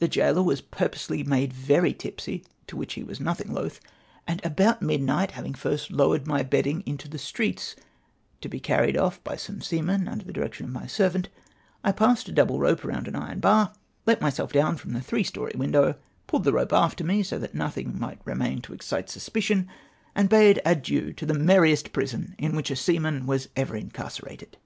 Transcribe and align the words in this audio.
The 0.00 0.08
gaoler 0.08 0.42
was 0.42 0.60
purposely 0.60 1.22
made 1.22 1.52
very 1.52 1.94
tipsy, 1.94 2.44
to 2.66 2.76
which 2.76 2.94
he 2.94 3.04
was 3.04 3.20
nothing 3.20 3.52
loth; 3.52 3.78
and 4.26 4.44
about 4.44 4.82
midnight, 4.82 5.30
having 5.30 5.54
first 5.54 5.92
lowered 5.92 6.26
my 6.26 6.42
bedding 6.42 6.82
into 6.86 7.06
the 7.06 7.18
streets, 7.20 7.76
to 8.40 8.48
be 8.48 8.58
carried 8.58 8.96
off 8.96 9.22
by 9.22 9.36
some 9.36 9.60
seamen 9.60 10.08
under 10.08 10.24
the 10.24 10.32
direction 10.32 10.66
of 10.66 10.72
my 10.72 10.88
servant, 10.88 11.28
I 11.84 11.92
passed 11.92 12.28
a 12.28 12.32
double 12.32 12.58
rope 12.58 12.80
roimd 12.80 13.06
an 13.06 13.14
iron 13.14 13.38
bar, 13.38 13.72
let 14.06 14.20
myself 14.20 14.52
down 14.52 14.76
from 14.76 14.92
the 14.92 15.00
three 15.00 15.22
story 15.22 15.52
window, 15.54 15.94
pulled 16.26 16.42
the 16.42 16.52
rope 16.52 16.72
after 16.72 17.04
me, 17.04 17.22
so 17.22 17.38
that 17.38 17.54
nothing 17.54 17.96
might 17.96 18.18
remain 18.24 18.62
to 18.62 18.74
excite 18.74 19.08
suspicion, 19.08 19.68
and 20.16 20.28
bade 20.28 20.60
adieu 20.64 21.12
to 21.12 21.24
the 21.24 21.32
merriest 21.32 21.92
prison 21.92 22.34
m 22.40 22.56
which 22.56 22.72
a 22.72 22.74
seaman 22.74 23.24
was 23.24 23.48
ever 23.54 23.76
incarcerated. 23.76 24.56